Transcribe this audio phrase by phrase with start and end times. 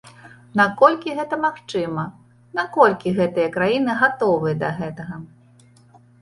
[0.59, 2.05] Наколькі гэта магчыма,
[2.61, 5.15] наколькі гэтыя краіны гатовыя да гэтага?